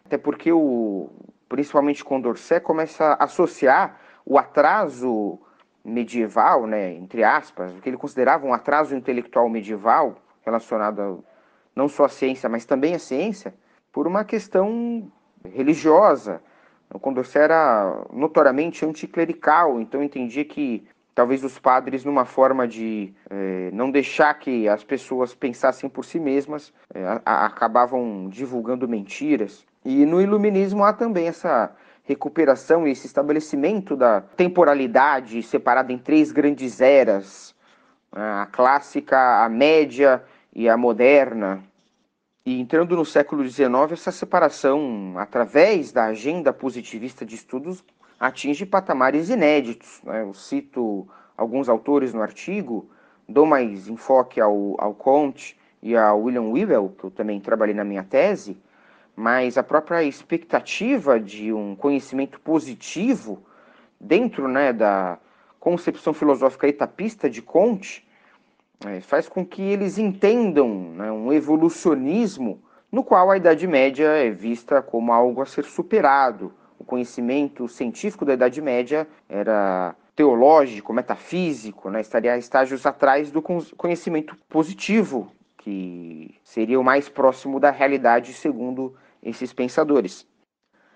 até 0.07 0.17
porque 0.17 0.51
o, 0.51 1.11
principalmente 1.53 2.03
Condorcet, 2.03 2.63
começa 2.63 3.05
a 3.05 3.25
associar 3.25 4.01
o 4.25 4.39
atraso 4.39 5.39
medieval, 5.85 6.67
né, 6.67 6.95
entre 6.95 7.23
aspas, 7.23 7.71
o 7.73 7.81
que 7.83 7.91
ele 7.91 7.99
considerava 7.99 8.47
um 8.47 8.55
atraso 8.55 8.97
intelectual 8.97 9.51
medieval 9.51 10.17
relacionado 10.47 11.03
a, 11.03 11.19
não 11.77 11.89
só 11.89 12.07
à 12.07 12.09
ciência, 12.09 12.49
mas 12.49 12.65
também 12.65 12.95
à 12.95 12.99
ciência, 12.99 13.53
por 13.93 14.07
uma 14.07 14.25
questão 14.25 15.13
religiosa. 15.45 16.41
O 16.89 16.99
Condorcet 16.99 17.43
era 17.43 18.03
notoriamente 18.11 18.87
anticlerical, 18.87 19.79
então 19.79 20.03
entendia 20.03 20.47
que 20.47 20.89
talvez 21.15 21.45
os 21.45 21.59
padres 21.59 22.03
numa 22.03 22.25
forma 22.25 22.67
de 22.67 23.13
é, 23.29 23.71
não 23.75 23.91
deixar 23.91 24.33
que 24.39 24.67
as 24.67 24.83
pessoas 24.83 25.35
pensassem 25.35 25.91
por 25.91 26.03
si 26.07 26.19
mesmas, 26.19 26.73
é, 26.95 27.05
a, 27.05 27.21
a, 27.27 27.45
acabavam 27.45 28.31
divulgando 28.31 28.89
mentiras. 28.89 29.67
E 29.85 30.07
no 30.07 30.21
iluminismo 30.21 30.85
há 30.85 30.93
também 30.93 31.27
essa 31.27 31.75
recuperação 32.05 32.87
e 32.87 32.91
esse 32.91 33.07
estabelecimento 33.07 33.97
da 33.97 34.21
temporalidade 34.21 35.43
separada 35.43 35.93
em 35.93 35.99
três 35.99 36.33
grandes 36.33 36.81
eras, 36.81 37.55
né, 38.13 38.43
a 38.43 38.47
clássica, 38.47 39.45
a 39.45 39.49
média 39.49 40.23
e 40.55 40.69
a 40.69 40.77
moderna. 40.77 41.63
E 42.45 42.61
entrando 42.61 42.97
no 42.97 43.05
século 43.05 43.49
XIX, 43.49 43.93
essa 43.93 44.11
separação, 44.11 45.15
através 45.17 45.93
da 45.93 46.07
agenda 46.07 46.53
positivista 46.53 47.25
de 47.25 47.37
estudos, 47.37 47.85
atinge 48.19 48.67
patamares 48.67 49.31
inéditos. 49.31 50.01
Né? 50.03 50.23
Eu 50.23 50.35
cito 50.35 51.09
alguns 51.37 51.69
autores 51.69 52.13
no 52.13 52.21
artigo, 52.21 52.91
dou 53.29 53.47
mais 53.47 53.89
enfoque 53.89 54.41
ao, 54.41 54.75
ao 54.79 54.93
Comte 54.93 55.57
e 55.81 55.97
ao 55.97 56.23
William 56.23 56.51
Webel, 56.51 56.95
que 56.99 57.05
eu 57.05 57.11
também 57.11 57.41
trabalhei 57.41 57.75
na 57.75 57.85
minha 57.85 58.03
tese, 58.03 58.57
mas 59.17 59.59
a 59.59 59.63
própria 59.63 60.03
expectativa 60.03 61.21
de 61.21 61.53
um 61.53 61.77
conhecimento 61.77 62.41
positivo 62.41 63.43
dentro 64.01 64.49
né, 64.49 64.73
da 64.73 65.19
concepção 65.61 66.13
filosófica 66.13 66.67
etapista 66.67 67.31
de 67.31 67.41
Comte 67.41 68.07
é, 68.87 69.01
faz 69.01 69.29
com 69.29 69.45
que 69.45 69.63
eles 69.63 69.99
entendam 69.99 70.69
né, 70.69 71.13
um 71.13 71.33
evolucionismo 71.33 72.63
no 72.91 73.03
qual 73.05 73.31
a 73.31 73.37
Idade 73.37 73.67
Média 73.67 74.09
é 74.09 74.31
vista 74.31 74.83
como 74.83 75.13
algo 75.13 75.41
a 75.41 75.47
ser 75.47 75.65
superado, 75.65 76.53
o 76.79 76.85
conhecimento 76.85 77.69
científico 77.69 78.25
da 78.25 78.35
Idade 78.35 78.61
Média 78.61 79.07
era 79.29 79.95
teológico, 80.15 80.93
metafísico, 80.93 81.89
né? 81.89 82.01
estaria 82.01 82.37
estágios 82.37 82.85
atrás 82.85 83.31
do 83.31 83.41
conhecimento 83.41 84.37
positivo, 84.49 85.33
que 85.57 86.35
seria 86.45 86.79
o 86.79 86.85
mais 86.85 87.09
próximo 87.09 87.59
da 87.59 87.71
realidade, 87.71 88.33
segundo 88.35 88.95
esses 89.23 89.53
pensadores. 89.53 90.27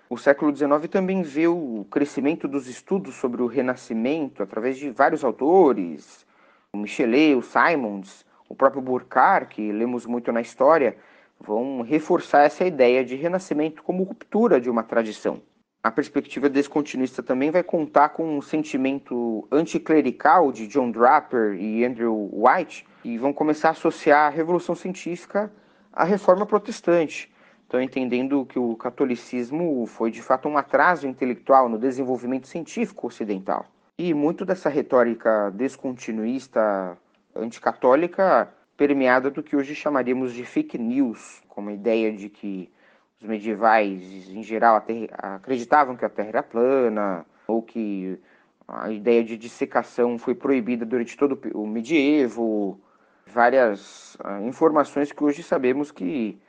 O 0.09 0.17
século 0.17 0.55
XIX 0.55 0.87
também 0.89 1.21
vê 1.21 1.47
o 1.47 1.85
crescimento 1.91 2.47
dos 2.47 2.67
estudos 2.67 3.15
sobre 3.15 3.41
o 3.41 3.47
Renascimento 3.47 4.41
através 4.41 4.77
de 4.77 4.89
vários 4.89 5.23
autores, 5.23 6.25
o 6.73 6.77
Michelet, 6.77 7.35
o 7.35 7.41
Simons, 7.41 8.25
o 8.47 8.55
próprio 8.55 8.81
Burckhardt, 8.81 9.53
que 9.53 9.71
lemos 9.71 10.05
muito 10.05 10.31
na 10.31 10.41
história, 10.41 10.97
vão 11.39 11.81
reforçar 11.81 12.43
essa 12.43 12.65
ideia 12.65 13.03
de 13.03 13.15
renascimento 13.15 13.83
como 13.83 14.03
ruptura 14.03 14.59
de 14.59 14.69
uma 14.69 14.83
tradição 14.83 15.41
a 15.87 15.91
perspectiva 15.91 16.49
descontinuista 16.49 17.23
também 17.23 17.49
vai 17.49 17.63
contar 17.63 18.09
com 18.09 18.37
um 18.37 18.41
sentimento 18.41 19.47
anticlerical 19.49 20.51
de 20.51 20.67
John 20.67 20.91
Draper 20.91 21.53
e 21.53 21.85
Andrew 21.85 22.29
White 22.33 22.85
e 23.05 23.17
vão 23.17 23.31
começar 23.31 23.69
a 23.69 23.71
associar 23.71 24.27
a 24.27 24.35
revolução 24.35 24.75
científica 24.75 25.49
à 25.93 26.03
reforma 26.03 26.45
protestante. 26.45 27.33
Estão 27.67 27.81
entendendo 27.81 28.45
que 28.45 28.57
o 28.57 28.77
catolicismo 28.77 29.85
foi 29.87 30.09
de 30.09 30.21
fato 30.21 30.47
um 30.47 30.57
atraso 30.57 31.05
intelectual 31.05 31.67
no 31.67 31.77
desenvolvimento 31.77 32.47
científico 32.47 33.07
ocidental. 33.07 33.65
E 33.97 34.13
muito 34.13 34.45
dessa 34.45 34.69
retórica 34.69 35.51
descontinuista 35.51 36.97
anticatólica 37.35 38.47
permeada 38.77 39.29
do 39.29 39.43
que 39.43 39.53
hoje 39.53 39.75
chamaríamos 39.75 40.31
de 40.31 40.45
fake 40.45 40.77
news, 40.77 41.43
como 41.49 41.69
a 41.69 41.73
ideia 41.73 42.13
de 42.13 42.29
que 42.29 42.71
os 43.19 43.27
medievais, 43.27 44.29
em 44.29 44.41
geral, 44.41 44.81
acreditavam 45.11 45.97
que 45.97 46.05
a 46.05 46.09
Terra 46.09 46.29
era 46.29 46.43
plana, 46.43 47.25
ou 47.47 47.61
que 47.61 48.17
a 48.65 48.89
ideia 48.89 49.25
de 49.25 49.35
dissecação 49.35 50.17
foi 50.17 50.35
proibida 50.35 50.85
durante 50.85 51.17
todo 51.17 51.37
o 51.53 51.67
medievo, 51.67 52.79
várias 53.25 54.15
uh, 54.15 54.41
informações 54.47 55.11
que 55.11 55.21
hoje 55.21 55.43
sabemos 55.43 55.91
que 55.91 56.39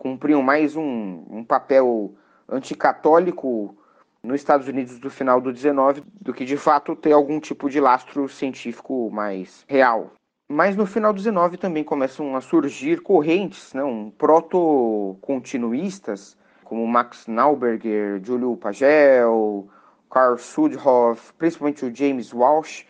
cumpriam 0.00 0.42
mais 0.42 0.74
um, 0.76 1.24
um 1.30 1.44
papel 1.44 2.14
anticatólico 2.48 3.76
nos 4.22 4.40
Estados 4.40 4.66
Unidos 4.66 4.98
do 4.98 5.10
final 5.10 5.42
do 5.42 5.52
19 5.52 6.02
do 6.18 6.32
que 6.32 6.46
de 6.46 6.56
fato 6.56 6.96
ter 6.96 7.12
algum 7.12 7.38
tipo 7.38 7.68
de 7.68 7.78
lastro 7.78 8.26
científico 8.26 9.10
mais 9.10 9.62
real. 9.68 10.12
Mas 10.48 10.74
no 10.74 10.86
final 10.86 11.12
do 11.12 11.18
19 11.18 11.58
também 11.58 11.84
começam 11.84 12.34
a 12.34 12.40
surgir 12.40 13.02
correntes 13.02 13.74
não, 13.74 14.10
proto-continuistas, 14.16 16.34
como 16.64 16.86
Max 16.86 17.26
Nauberger, 17.26 18.22
Julio 18.24 18.56
Pagel, 18.56 19.68
Carl 20.10 20.38
Sudhoff, 20.38 21.34
principalmente 21.34 21.84
o 21.84 21.94
James 21.94 22.32
Walsh, 22.32 22.86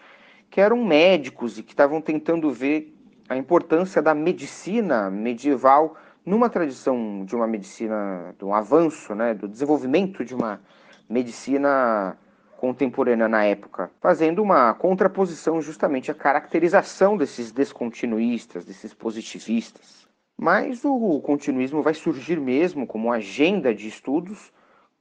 que 0.49 0.61
eram 0.61 0.85
médicos 0.85 1.59
e 1.59 1.65
que 1.65 1.73
estavam 1.73 2.01
tentando 2.01 2.53
ver 2.53 2.97
a 3.29 3.37
importância 3.37 4.01
da 4.01 4.15
medicina 4.15 5.11
medieval 5.11 5.97
numa 6.31 6.49
tradição 6.49 7.25
de 7.25 7.35
uma 7.35 7.47
medicina, 7.49 8.33
de 8.39 8.45
um 8.45 8.55
avanço, 8.55 9.17
né, 9.17 9.35
do 9.35 9.49
desenvolvimento 9.49 10.25
de 10.25 10.33
uma 10.33 10.61
medicina 11.09 12.17
contemporânea 12.57 13.27
na 13.27 13.45
época, 13.45 13.91
fazendo 14.01 14.41
uma 14.41 14.73
contraposição 14.75 15.61
justamente 15.61 16.09
à 16.09 16.15
caracterização 16.15 17.17
desses 17.17 17.51
descontinuístas, 17.51 18.65
desses 18.65 18.95
positivistas. 18.95 20.07
Mas 20.39 20.85
o 20.85 21.21
continuismo 21.21 21.83
vai 21.83 21.95
surgir 21.95 22.39
mesmo 22.39 22.87
como 22.87 23.13
agenda 23.13 23.75
de 23.75 23.89
estudos 23.89 24.53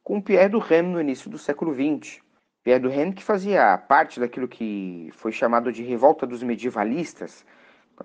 com 0.03 0.19
Pierre 0.19 0.49
Duhem 0.49 0.81
no 0.81 0.99
início 0.99 1.29
do 1.29 1.37
século 1.37 1.75
XX. 1.75 2.21
Pierre 2.63 2.81
Duhem 2.81 3.11
que 3.11 3.23
fazia 3.23 3.77
parte 3.77 4.19
daquilo 4.19 4.47
que 4.47 5.09
foi 5.13 5.31
chamado 5.31 5.71
de 5.71 5.83
revolta 5.83 6.25
dos 6.25 6.41
medievalistas, 6.41 7.45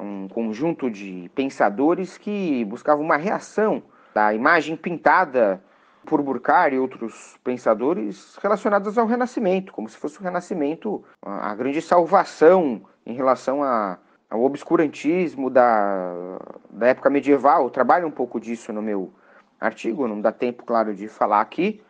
um 0.00 0.28
conjunto 0.28 0.90
de 0.90 1.30
pensadores 1.34 2.18
que 2.18 2.64
buscavam 2.64 3.04
uma 3.04 3.16
reação 3.16 3.82
da 4.14 4.32
imagem 4.34 4.76
pintada 4.76 5.62
por 6.04 6.22
Burckhardt 6.22 6.74
e 6.74 6.78
outros 6.78 7.36
pensadores 7.42 8.36
relacionadas 8.36 8.98
ao 8.98 9.06
Renascimento, 9.06 9.72
como 9.72 9.88
se 9.88 9.96
fosse 9.96 10.20
o 10.20 10.22
Renascimento 10.22 11.02
a 11.22 11.54
grande 11.54 11.80
salvação 11.80 12.82
em 13.06 13.14
relação 13.14 13.62
a, 13.62 13.98
ao 14.30 14.42
obscurantismo 14.42 15.50
da, 15.50 16.38
da 16.70 16.88
época 16.88 17.10
medieval. 17.10 17.64
Eu 17.64 17.70
trabalho 17.70 18.06
um 18.06 18.10
pouco 18.10 18.38
disso 18.38 18.72
no 18.72 18.82
meu 18.82 19.12
artigo, 19.60 20.06
não 20.06 20.20
dá 20.20 20.30
tempo, 20.30 20.64
claro, 20.64 20.94
de 20.94 21.08
falar 21.08 21.40
aqui, 21.40 21.82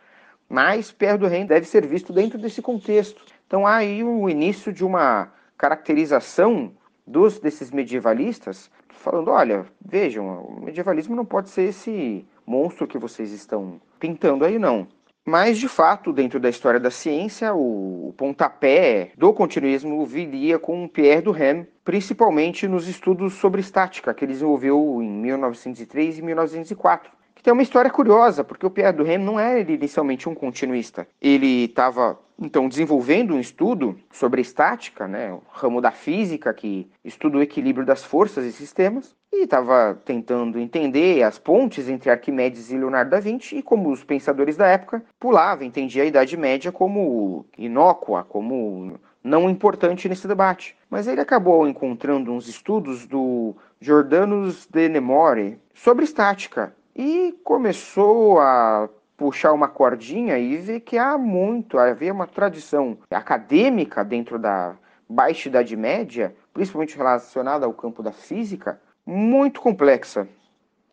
mas 0.49 0.91
Pierre 0.91 1.17
do 1.17 1.27
Reino 1.27 1.49
deve 1.49 1.67
ser 1.67 1.85
visto 1.85 2.13
dentro 2.13 2.37
desse 2.37 2.61
contexto. 2.61 3.25
Então 3.47 3.67
há 3.67 3.75
aí 3.75 4.03
o 4.03 4.29
início 4.29 4.71
de 4.71 4.85
uma 4.85 5.31
caracterização 5.57 6.73
dos 7.05 7.39
desses 7.39 7.71
medievalistas, 7.71 8.69
falando, 8.89 9.31
olha, 9.31 9.65
vejam, 9.83 10.43
o 10.43 10.61
medievalismo 10.63 11.15
não 11.15 11.25
pode 11.25 11.49
ser 11.49 11.69
esse 11.69 12.25
monstro 12.45 12.87
que 12.87 12.97
vocês 12.97 13.31
estão 13.31 13.79
pintando 13.99 14.45
aí, 14.45 14.57
não. 14.57 14.87
Mas, 15.27 15.57
de 15.57 15.67
fato, 15.67 16.13
dentro 16.13 16.39
da 16.39 16.49
história 16.49 16.79
da 16.79 16.91
ciência, 16.91 17.53
o, 17.53 18.13
pontapé 18.15 19.11
do 19.17 19.33
continuismo 19.33 20.05
viria 20.05 20.59
com 20.59 20.87
Pierre 20.87 21.23
Duhem, 21.23 21.67
principalmente 21.83 22.67
nos 22.67 22.87
estudos 22.87 23.33
sobre 23.33 23.59
estática 23.59 24.13
que 24.13 24.23
ele 24.23 24.33
desenvolveu 24.33 24.99
em 25.01 25.09
1903 25.09 26.19
e 26.19 26.21
1904. 26.21 27.11
Tem 27.45 27.53
uma 27.53 27.61
história 27.61 27.91
curiosa, 27.91 28.43
porque 28.43 28.65
o 28.65 28.71
Pierre 28.71 28.97
Duhem 28.97 29.19
não 29.19 29.39
era 29.39 29.59
inicialmente 29.71 30.27
um 30.27 30.33
continuista. 30.33 31.07
Ele 31.21 31.65
estava 31.65 32.19
então 32.39 32.67
desenvolvendo 32.67 33.35
um 33.35 33.39
estudo 33.39 33.99
sobre 34.11 34.41
estática, 34.41 35.07
né, 35.07 35.31
o 35.31 35.43
ramo 35.51 35.79
da 35.79 35.91
física 35.91 36.51
que 36.51 36.89
estuda 37.03 37.37
o 37.37 37.43
equilíbrio 37.43 37.85
das 37.85 38.03
forças 38.03 38.45
e 38.45 38.51
sistemas, 38.51 39.15
e 39.31 39.43
estava 39.43 39.93
tentando 40.03 40.57
entender 40.57 41.21
as 41.21 41.37
pontes 41.37 41.87
entre 41.87 42.09
Arquimedes 42.09 42.71
e 42.71 42.77
Leonardo 42.79 43.11
da 43.11 43.19
Vinci, 43.19 43.57
e 43.57 43.61
como 43.61 43.91
os 43.91 44.03
pensadores 44.03 44.57
da 44.57 44.65
época 44.65 45.05
pulava, 45.19 45.63
entendia 45.63 46.01
a 46.01 46.07
Idade 46.07 46.35
Média 46.35 46.71
como 46.71 47.45
inócua, 47.59 48.23
como 48.23 48.99
não 49.23 49.47
importante 49.47 50.09
nesse 50.09 50.27
debate. 50.27 50.75
Mas 50.89 51.05
ele 51.05 51.21
acabou 51.21 51.67
encontrando 51.67 52.31
uns 52.31 52.47
estudos 52.47 53.05
do 53.05 53.55
Jordanus 53.79 54.65
de 54.65 54.89
Nemore 54.89 55.59
sobre 55.75 56.05
estática 56.05 56.73
e 56.95 57.37
começou 57.43 58.39
a 58.39 58.89
puxar 59.17 59.51
uma 59.53 59.67
cordinha 59.67 60.37
e 60.37 60.57
ver 60.57 60.81
que 60.81 60.97
há 60.97 61.17
muito, 61.17 61.77
havia 61.77 62.13
uma 62.13 62.27
tradição 62.27 62.97
acadêmica 63.09 64.03
dentro 64.03 64.39
da 64.39 64.75
Baixa 65.07 65.49
Idade 65.49 65.75
Média, 65.75 66.35
principalmente 66.53 66.97
relacionada 66.97 67.65
ao 67.65 67.73
campo 67.73 68.01
da 68.01 68.11
física, 68.11 68.79
muito 69.05 69.61
complexa. 69.61 70.27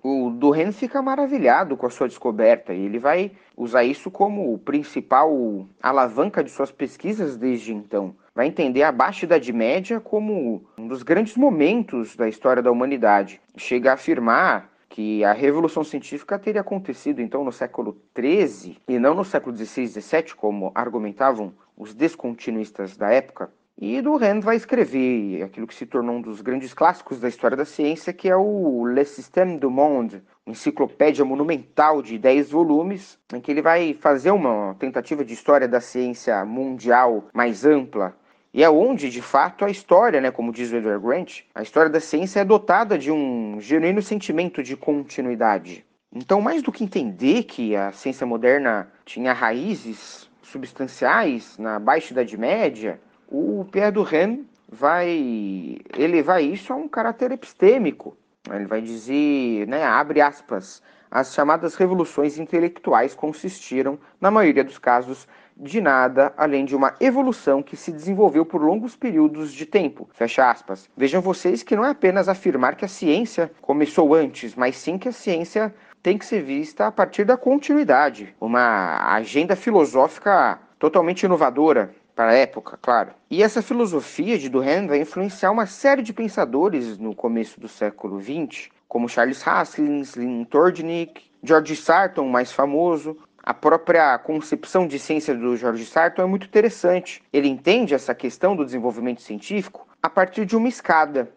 O 0.03 0.31
Duren 0.31 0.73
fica 0.73 1.01
maravilhado 1.01 1.77
com 1.77 1.87
a 1.87 1.91
sua 1.91 2.09
descoberta 2.09 2.75
e 2.75 2.85
ele 2.85 2.99
vai 2.99 3.31
usar 3.57 3.85
isso 3.85 4.11
como 4.11 4.59
principal 4.59 5.69
alavanca 5.81 6.43
de 6.43 6.51
suas 6.51 6.73
pesquisas 6.73 7.37
desde 7.37 7.73
então. 7.73 8.15
Vai 8.35 8.49
entender 8.49 8.83
a 8.83 8.91
Baixa 8.91 9.27
Idade 9.27 9.53
Média 9.53 10.01
como 10.01 10.65
um 10.77 10.89
dos 10.89 11.05
grandes 11.05 11.37
momentos 11.37 12.17
da 12.17 12.29
história 12.29 12.63
da 12.63 12.73
humanidade. 12.73 13.41
Chega 13.57 13.91
a 13.91 13.95
afirmar 13.95 14.72
que 14.93 15.25
a 15.25 15.33
Revolução 15.33 15.83
Científica 15.83 16.39
teria 16.39 16.61
acontecido 16.61 17.23
então 17.23 17.43
no 17.43 17.51
século 17.51 17.97
XIII 18.15 18.77
e 18.87 18.99
não 18.99 19.15
no 19.15 19.25
século 19.25 19.57
XVI 19.57 19.85
e 19.85 19.89
XVII, 19.89 20.35
como 20.37 20.71
argumentavam 20.75 21.55
os 21.75 21.95
descontinuistas 21.95 22.95
da 22.95 23.11
época. 23.11 23.51
E 23.81 24.03
do 24.03 24.17
Rand 24.17 24.41
vai 24.41 24.55
escrever 24.55 25.43
aquilo 25.43 25.67
que 25.67 25.75
se 25.75 25.87
tornou 25.87 26.17
um 26.17 26.21
dos 26.21 26.43
grandes 26.43 26.75
clássicos 26.75 27.19
da 27.19 27.27
história 27.27 27.57
da 27.57 27.65
ciência, 27.65 28.13
que 28.13 28.29
é 28.29 28.37
o 28.37 28.87
Le 28.87 29.03
Système 29.07 29.59
du 29.59 29.71
Monde, 29.71 30.23
enciclopédia 30.47 31.25
monumental 31.25 32.03
de 32.03 32.19
10 32.19 32.51
volumes, 32.51 33.19
em 33.33 33.41
que 33.41 33.51
ele 33.51 33.63
vai 33.63 33.95
fazer 33.95 34.31
uma 34.31 34.77
tentativa 34.79 35.25
de 35.25 35.33
história 35.33 35.67
da 35.67 35.81
ciência 35.81 36.45
mundial 36.45 37.25
mais 37.33 37.65
ampla. 37.65 38.15
E 38.55 38.63
é 38.63 38.69
onde, 38.69 39.09
de 39.09 39.23
fato, 39.23 39.65
a 39.65 39.71
história, 39.71 40.21
né, 40.21 40.31
como 40.31 40.53
diz 40.53 40.71
o 40.71 40.77
Edward 40.77 41.03
Grant, 41.03 41.41
a 41.55 41.63
história 41.63 41.89
da 41.89 42.01
ciência 42.01 42.41
é 42.41 42.45
dotada 42.45 42.99
de 42.99 43.11
um 43.11 43.59
genuíno 43.59 44.03
sentimento 44.03 44.63
de 44.63 44.77
continuidade. 44.77 45.87
Então, 46.15 46.41
mais 46.43 46.63
do 46.63 46.71
que 46.71 46.85
entender 46.85 47.45
que 47.45 47.75
a 47.75 47.91
ciência 47.93 48.27
moderna 48.27 48.93
tinha 49.07 49.33
raízes 49.33 50.29
substanciais 50.43 51.57
na 51.57 51.79
Baixa 51.79 52.13
Idade 52.13 52.37
Média, 52.37 53.01
o 53.27 53.65
Pierre 53.73 53.93
Duhem 53.93 54.47
vai 54.71 55.79
elevar 55.97 56.43
isso 56.43 56.75
a 56.75 56.77
um 56.77 56.87
caráter 56.87 57.33
epistêmico. 57.33 58.15
Ele 58.51 58.67
vai 58.67 58.83
dizer, 58.83 59.67
né, 59.67 59.83
abre 59.83 60.21
aspas, 60.21 60.83
as 61.11 61.33
chamadas 61.33 61.75
revoluções 61.75 62.39
intelectuais 62.39 63.15
consistiram, 63.15 63.99
na 64.21 64.31
maioria 64.31 64.65
dos 64.65 64.79
casos, 64.79 65.27
de 65.57 65.81
nada 65.81 66.33
além 66.37 66.65
de 66.65 66.75
uma 66.75 66.95
evolução 67.01 67.63
que 67.63 67.77
se 67.77 67.93
desenvolveu 67.93 68.45
por 68.45 68.63
longos 68.63 68.97
períodos 68.97 69.53
de 69.53 69.67
tempo. 69.67 70.09
Fecha 70.13 70.51
aspas. 70.51 70.89
Vejam 70.97 71.21
vocês 71.21 71.63
que 71.63 71.77
não 71.77 71.85
é 71.85 71.91
apenas 71.91 72.29
afirmar 72.29 72.77
que 72.77 72.85
a 72.85 72.89
ciência 72.89 73.51
começou 73.61 74.15
antes, 74.15 74.55
mas 74.55 74.77
sim 74.77 74.99
que 74.99 75.09
a 75.09 75.13
ciência 75.13 75.75
tem 76.03 76.19
que 76.19 76.27
ser 76.27 76.43
vista 76.43 76.87
a 76.87 76.93
partir 76.93 77.25
da 77.25 77.37
continuidade, 77.37 78.35
uma 78.41 79.15
agenda 79.15 79.55
filosófica 79.55 80.59
totalmente 80.79 81.23
inovadora, 81.23 81.95
para 82.15 82.31
a 82.31 82.35
época, 82.35 82.79
claro. 82.81 83.13
E 83.31 83.43
essa 83.43 83.63
filosofia 83.63 84.39
de 84.39 84.49
Durkheim 84.49 84.87
vai 84.87 85.01
influenciar 85.01 85.51
uma 85.51 85.67
série 85.67 86.03
de 86.03 86.13
pensadores 86.13 86.99
no 86.99 87.15
começo 87.15 87.59
do 87.59 87.69
século 87.69 88.21
XX, 88.21 88.69
como 88.87 89.09
Charles 89.09 89.47
Haskins, 89.47 90.15
Lynn 90.15 90.45
Tordnick, 90.45 91.23
George 91.43 91.75
Sarton, 91.75 92.29
mais 92.29 92.53
famoso. 92.53 93.17
A 93.45 93.53
própria 93.53 94.17
concepção 94.19 94.87
de 94.87 95.01
ciência 95.01 95.35
do 95.35 95.57
George 95.57 95.85
Sarton 95.85 96.23
é 96.23 96.27
muito 96.27 96.47
interessante. 96.47 97.21
Ele 97.33 97.49
entende 97.49 97.93
essa 97.93 98.15
questão 98.15 98.55
do 98.55 98.65
desenvolvimento 98.65 99.21
científico 99.21 99.89
a 100.01 100.09
partir 100.09 100.47
de 100.47 100.57
uma 100.57 100.69
escada. 100.69 101.29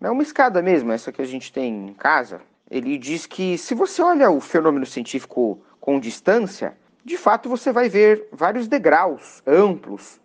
É 0.00 0.10
uma 0.10 0.24
escada 0.24 0.60
mesmo, 0.60 0.90
essa 0.90 1.12
que 1.12 1.22
a 1.22 1.24
gente 1.24 1.52
tem 1.52 1.90
em 1.90 1.94
casa. 1.94 2.40
Ele 2.68 2.98
diz 2.98 3.26
que 3.26 3.56
se 3.56 3.76
você 3.76 4.02
olha 4.02 4.28
o 4.28 4.40
fenômeno 4.40 4.84
científico 4.84 5.62
com 5.80 6.00
distância, 6.00 6.76
de 7.04 7.16
fato 7.16 7.48
você 7.48 7.70
vai 7.70 7.88
ver 7.88 8.26
vários 8.32 8.66
degraus 8.66 9.40
amplos, 9.46 10.20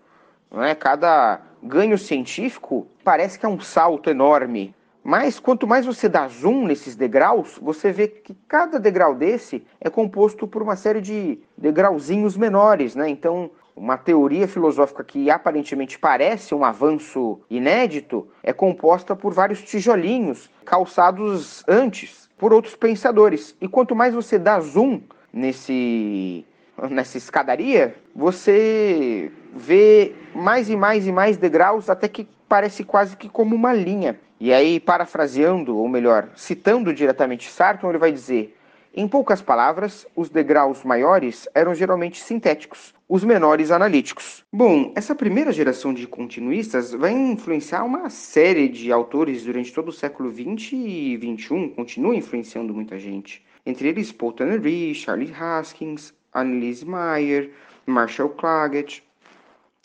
não 0.50 0.64
é? 0.64 0.74
Cada 0.74 1.40
ganho 1.62 2.00
científico 2.00 2.88
parece 3.04 3.38
que 3.38 3.46
é 3.46 3.50
um 3.50 3.60
salto 3.60 4.10
enorme. 4.10 4.74
Mas 5.08 5.40
quanto 5.40 5.66
mais 5.66 5.86
você 5.86 6.10
dá 6.10 6.28
zoom 6.28 6.66
nesses 6.66 6.94
degraus, 6.94 7.58
você 7.62 7.94
vê 7.94 8.10
que 8.10 8.36
cada 8.46 8.78
degrau 8.78 9.16
desse 9.16 9.66
é 9.80 9.90
composto 9.90 10.46
por 10.46 10.62
uma 10.62 10.76
série 10.76 11.00
de 11.00 11.40
degrauzinhos 11.58 12.36
menores, 12.36 12.94
né? 12.94 13.08
Então, 13.08 13.50
uma 13.74 13.96
teoria 13.96 14.50
filosófica 14.50 15.06
que 15.06 15.32
aparentemente 15.32 15.98
parece 15.98 16.54
um 16.54 16.66
avanço 16.66 17.40
inédito 17.50 18.28
é 18.44 18.52
composta 18.52 19.16
por 19.16 19.34
vários 19.34 19.62
tijolinhos 19.62 20.50
calçados 20.66 21.64
antes 21.70 22.30
por 22.38 22.52
outros 22.52 22.76
pensadores. 22.76 23.56
E 23.62 23.68
quanto 23.70 23.96
mais 23.96 24.14
você 24.14 24.38
dá 24.38 24.60
zoom 24.60 25.00
nesse 25.32 26.46
nessa 26.92 27.18
escadaria, 27.18 27.96
você 28.14 29.32
vê 29.56 30.14
mais 30.36 30.70
e 30.70 30.76
mais 30.76 31.08
e 31.08 31.14
mais 31.14 31.38
degraus 31.38 31.90
até 31.90 32.10
que 32.10 32.28
parece 32.50 32.84
quase 32.84 33.16
que 33.16 33.30
como 33.30 33.56
uma 33.56 33.74
linha. 33.74 34.20
E 34.40 34.54
aí, 34.54 34.80
parafraseando, 34.80 35.76
ou 35.76 35.88
melhor, 35.88 36.30
citando 36.36 36.94
diretamente 36.94 37.50
Sarton, 37.50 37.90
ele 37.90 37.98
vai 37.98 38.12
dizer: 38.12 38.56
em 39.00 39.08
poucas 39.08 39.44
palavras, 39.44 40.08
os 40.16 40.28
degraus 40.28 40.84
maiores 40.84 41.48
eram 41.54 41.76
geralmente 41.76 42.20
sintéticos, 42.20 42.96
os 43.08 43.24
menores 43.24 43.70
analíticos. 43.70 44.44
Bom, 44.52 44.92
essa 44.96 45.14
primeira 45.14 45.52
geração 45.52 45.94
de 45.94 46.08
continuistas 46.08 46.94
vai 46.94 47.12
influenciar 47.12 47.84
uma 47.84 48.10
série 48.10 48.68
de 48.68 48.92
autores 48.92 49.44
durante 49.44 49.72
todo 49.72 49.90
o 49.90 49.94
século 49.94 50.32
XX 50.32 50.74
e 50.74 51.38
XXI, 51.38 51.74
continua 51.76 52.16
influenciando 52.16 52.74
muita 52.74 52.98
gente. 52.98 53.46
Entre 53.66 53.88
eles 53.88 54.12
Paul 54.12 54.34
Tannery, 54.34 54.96
Charles 54.96 55.32
Haskins, 55.40 56.12
Anneliese 56.34 56.84
Meyer, 56.84 57.52
Marshall 57.86 58.30
Clagett, 58.30 59.04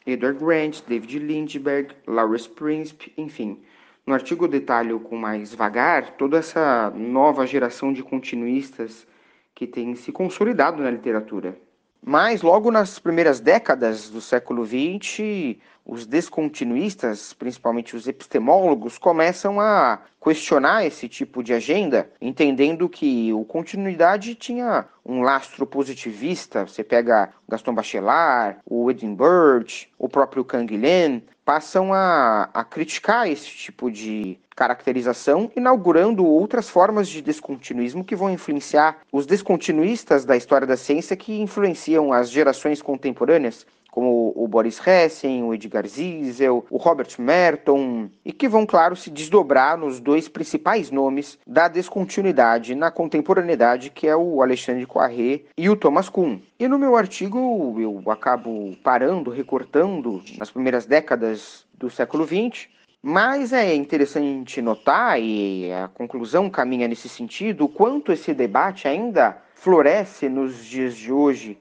Edward 0.06 0.38
Grant, 0.38 0.80
David 0.88 1.18
Lindbergh, 1.18 1.94
Lawrence 2.06 2.48
Príncipe, 2.48 3.12
enfim. 3.18 3.58
No 4.04 4.14
artigo 4.14 4.44
eu 4.44 4.48
detalho 4.48 4.98
com 4.98 5.16
mais 5.16 5.54
vagar 5.54 6.16
toda 6.16 6.38
essa 6.38 6.90
nova 6.90 7.46
geração 7.46 7.92
de 7.92 8.02
continuistas 8.02 9.06
que 9.54 9.66
tem 9.66 9.94
se 9.94 10.10
consolidado 10.10 10.82
na 10.82 10.90
literatura. 10.90 11.56
Mas 12.04 12.42
logo 12.42 12.70
nas 12.72 12.98
primeiras 12.98 13.38
décadas 13.38 14.10
do 14.10 14.20
século 14.20 14.66
XX, 14.66 15.56
os 15.84 16.06
descontinuistas, 16.06 17.32
principalmente 17.32 17.96
os 17.96 18.06
epistemólogos, 18.06 18.98
começam 18.98 19.60
a 19.60 20.00
questionar 20.22 20.86
esse 20.86 21.08
tipo 21.08 21.42
de 21.42 21.52
agenda, 21.52 22.10
entendendo 22.20 22.88
que 22.88 23.32
o 23.32 23.44
continuidade 23.44 24.34
tinha 24.34 24.86
um 25.04 25.22
lastro 25.22 25.66
positivista. 25.66 26.66
Você 26.66 26.84
pega 26.84 27.30
Gaston 27.48 27.74
Bachelard, 27.74 28.58
o 28.64 28.90
Edinburgh, 28.90 29.88
o 29.98 30.08
próprio 30.08 30.44
Canguilhem, 30.44 31.22
passam 31.44 31.92
a, 31.92 32.48
a 32.54 32.62
criticar 32.62 33.28
esse 33.28 33.48
tipo 33.48 33.90
de 33.90 34.38
caracterização, 34.54 35.50
inaugurando 35.56 36.24
outras 36.24 36.68
formas 36.68 37.08
de 37.08 37.20
descontinuismo 37.20 38.04
que 38.04 38.14
vão 38.14 38.30
influenciar 38.30 38.98
os 39.10 39.26
descontinuistas 39.26 40.24
da 40.24 40.36
história 40.36 40.66
da 40.66 40.76
ciência 40.76 41.16
que 41.16 41.40
influenciam 41.40 42.12
as 42.12 42.30
gerações 42.30 42.80
contemporâneas 42.80 43.66
como 43.92 44.32
o 44.34 44.48
Boris 44.48 44.80
Hessen, 44.84 45.44
o 45.44 45.52
Edgar 45.52 45.86
Ziesel, 45.86 46.64
o 46.70 46.78
Robert 46.78 47.10
Merton, 47.18 48.08
e 48.24 48.32
que 48.32 48.48
vão, 48.48 48.64
claro, 48.64 48.96
se 48.96 49.10
desdobrar 49.10 49.76
nos 49.76 50.00
dois 50.00 50.30
principais 50.30 50.90
nomes 50.90 51.38
da 51.46 51.68
descontinuidade 51.68 52.74
na 52.74 52.90
contemporaneidade, 52.90 53.90
que 53.90 54.08
é 54.08 54.16
o 54.16 54.40
Alexandre 54.40 54.86
Poiré 54.86 55.42
e 55.58 55.68
o 55.68 55.76
Thomas 55.76 56.08
Kuhn. 56.08 56.38
E 56.58 56.66
no 56.66 56.78
meu 56.78 56.96
artigo 56.96 57.76
eu 57.78 58.10
acabo 58.10 58.74
parando, 58.82 59.30
recortando 59.30 60.22
nas 60.38 60.50
primeiras 60.50 60.86
décadas 60.86 61.66
do 61.74 61.90
século 61.90 62.26
XX, 62.26 62.68
mas 63.02 63.52
é 63.52 63.74
interessante 63.74 64.62
notar, 64.62 65.20
e 65.20 65.70
a 65.70 65.88
conclusão 65.88 66.48
caminha 66.48 66.88
nesse 66.88 67.10
sentido, 67.10 67.66
o 67.66 67.68
quanto 67.68 68.10
esse 68.10 68.32
debate 68.32 68.88
ainda 68.88 69.36
floresce 69.54 70.30
nos 70.30 70.64
dias 70.64 70.96
de 70.96 71.12
hoje 71.12 71.58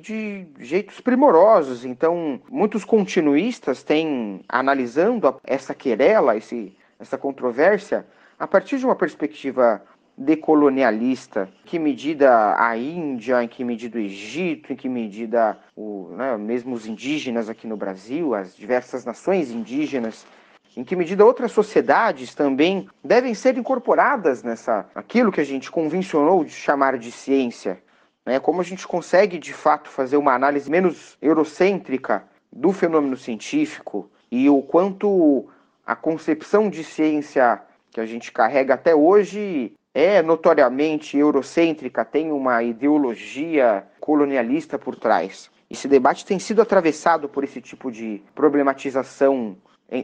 de 0.00 0.46
jeitos 0.58 1.00
primorosos. 1.00 1.84
Então, 1.84 2.40
muitos 2.50 2.84
continuistas 2.84 3.82
têm, 3.82 4.40
analisando 4.48 5.40
essa 5.44 5.74
querela, 5.74 6.36
esse, 6.36 6.76
essa 6.98 7.18
controvérsia, 7.18 8.06
a 8.38 8.46
partir 8.46 8.78
de 8.78 8.84
uma 8.84 8.96
perspectiva 8.96 9.82
decolonialista, 10.16 11.48
em 11.62 11.68
que 11.68 11.78
medida 11.78 12.56
a 12.58 12.76
Índia, 12.76 13.42
em 13.42 13.48
que 13.48 13.62
medida 13.62 13.98
o 13.98 14.00
Egito, 14.00 14.72
em 14.72 14.76
que 14.76 14.88
medida 14.88 15.58
o, 15.76 16.08
né, 16.16 16.36
mesmo 16.38 16.74
os 16.74 16.86
indígenas 16.86 17.50
aqui 17.50 17.66
no 17.66 17.76
Brasil, 17.76 18.34
as 18.34 18.56
diversas 18.56 19.04
nações 19.04 19.50
indígenas, 19.50 20.26
em 20.74 20.84
que 20.84 20.96
medida 20.96 21.24
outras 21.24 21.52
sociedades 21.52 22.34
também 22.34 22.88
devem 23.04 23.34
ser 23.34 23.56
incorporadas 23.56 24.42
nessa 24.42 24.86
aquilo 24.94 25.32
que 25.32 25.40
a 25.40 25.44
gente 25.44 25.70
convencionou 25.70 26.44
de 26.44 26.52
chamar 26.52 26.98
de 26.98 27.10
ciência, 27.10 27.78
né? 28.26 28.40
Como 28.40 28.60
a 28.60 28.64
gente 28.64 28.86
consegue 28.86 29.38
de 29.38 29.52
fato 29.54 29.88
fazer 29.88 30.16
uma 30.16 30.34
análise 30.34 30.68
menos 30.68 31.16
eurocêntrica 31.22 32.24
do 32.52 32.72
fenômeno 32.72 33.16
científico 33.16 34.10
e 34.30 34.50
o 34.50 34.60
quanto 34.60 35.48
a 35.86 35.94
concepção 35.94 36.68
de 36.68 36.82
ciência 36.82 37.62
que 37.92 38.00
a 38.00 38.06
gente 38.06 38.32
carrega 38.32 38.74
até 38.74 38.94
hoje 38.94 39.72
é 39.94 40.20
notoriamente 40.20 41.16
eurocêntrica, 41.16 42.04
tem 42.04 42.30
uma 42.30 42.62
ideologia 42.62 43.86
colonialista 44.00 44.78
por 44.78 44.96
trás. 44.96 45.50
Esse 45.70 45.88
debate 45.88 46.26
tem 46.26 46.38
sido 46.38 46.60
atravessado 46.60 47.28
por 47.28 47.44
esse 47.44 47.60
tipo 47.60 47.90
de 47.90 48.22
problematização, 48.34 49.56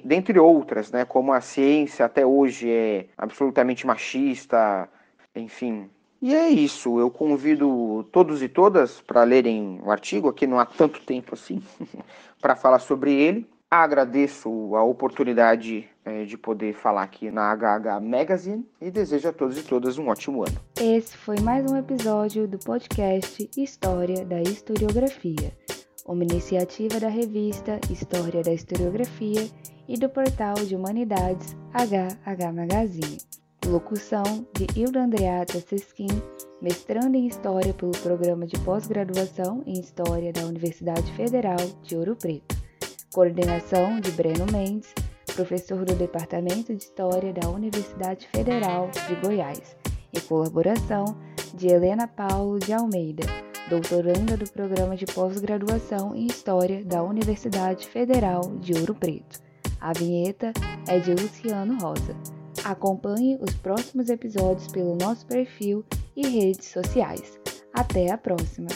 dentre 0.03 0.39
outras, 0.39 0.91
né, 0.91 1.05
como 1.05 1.33
a 1.33 1.41
ciência 1.41 2.07
até 2.07 2.25
hoje 2.25 2.71
é 2.71 3.07
absolutamente 3.19 3.87
machista, 3.87 4.89
enfim, 5.37 5.91
e 6.23 6.33
é 6.33 6.49
isso, 6.49 7.01
eu 7.01 7.11
convido 7.11 8.07
todos 8.13 8.41
e 8.45 8.49
todas 8.49 9.01
para 9.01 9.25
lerem 9.25 9.81
o 9.83 9.91
artigo, 9.91 10.29
aqui 10.29 10.47
não 10.47 10.61
há 10.61 10.65
tanto 10.65 11.01
tempo 11.01 11.35
assim, 11.35 11.61
para 12.41 12.55
falar 12.55 12.79
sobre 12.79 13.13
ele. 13.13 13.45
Agradeço 13.69 14.77
a 14.77 14.85
oportunidade 14.85 15.89
é, 16.05 16.25
de 16.25 16.39
poder 16.39 16.75
falar 16.75 17.03
aqui 17.03 17.29
na 17.29 17.53
HH 17.53 18.01
Magazine 18.01 18.65
e 18.81 18.89
desejo 18.89 19.31
a 19.31 19.33
todos 19.33 19.59
e 19.59 19.65
todas 19.65 19.99
um 19.99 20.09
ótimo 20.09 20.43
ano. 20.43 20.61
Esse 20.81 21.17
foi 21.17 21.41
mais 21.41 21.69
um 21.69 21.77
episódio 21.77 22.47
do 22.47 22.59
podcast 22.59 23.51
História 23.57 24.25
da 24.25 24.41
Historiografia. 24.41 25.53
uma 26.07 26.23
iniciativa 26.23 27.01
da 27.01 27.09
revista 27.09 27.81
História 27.91 28.43
da 28.43 28.53
Historiografia 28.53 29.49
e 29.89 29.97
do 29.99 30.09
portal 30.09 30.55
de 30.55 30.77
Humanidades 30.77 31.57
HH 31.73 32.53
Magazine. 32.53 33.42
Locução 33.67 34.47
de 34.57 34.67
Hilda 34.77 35.05
Andreata 35.05 35.61
Sesquim, 35.61 36.09
mestrando 36.61 37.17
em 37.17 37.29
História 37.29 37.73
pelo 37.73 37.93
Programa 37.93 38.45
de 38.45 38.59
Pós-Graduação 38.59 39.63
em 39.65 39.79
História 39.79 40.33
da 40.33 40.45
Universidade 40.45 41.11
Federal 41.13 41.57
de 41.83 41.97
Ouro 41.97 42.17
Preto. 42.17 42.57
Coordenação 43.15 44.01
de 44.01 44.11
Breno 44.11 44.47
Mendes, 44.53 44.93
professor 45.35 45.85
do 45.85 45.95
Departamento 45.95 46.75
de 46.75 46.83
História 46.83 47.33
da 47.33 47.49
Universidade 47.49 48.27
Federal 48.29 48.91
de 49.09 49.15
Goiás. 49.27 49.77
E 50.13 50.21
colaboração 50.21 51.17
de 51.55 51.69
Helena 51.69 52.09
Paulo 52.09 52.59
de 52.59 52.73
Almeida, 52.73 53.25
doutoranda 53.71 54.37
do 54.37 54.51
Programa 54.51 54.97
de 54.97 55.07
Pós-Graduação 55.07 56.15
em 56.17 56.27
História 56.27 56.85
da 56.85 57.03
Universidade 57.03 57.87
Federal 57.87 58.43
de 58.59 58.75
Ouro 58.75 58.95
Preto. 58.95 59.41
A 59.81 59.93
vinheta 59.93 60.53
é 60.89 60.99
de 60.99 61.13
Luciano 61.13 61.79
Rosa. 61.79 62.32
Acompanhe 62.65 63.39
os 63.41 63.55
próximos 63.55 64.09
episódios 64.09 64.71
pelo 64.71 64.95
nosso 64.95 65.27
perfil 65.27 65.85
e 66.17 66.27
redes 66.29 66.69
sociais. 66.69 67.39
Até 67.75 68.11
a 68.11 68.19
próxima! 68.19 68.69